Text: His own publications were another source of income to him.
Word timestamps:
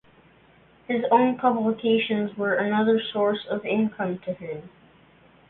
His 0.87 1.03
own 1.11 1.37
publications 1.37 2.35
were 2.35 2.55
another 2.55 2.99
source 3.13 3.45
of 3.51 3.63
income 3.67 4.17
to 4.25 4.33
him. 4.33 4.67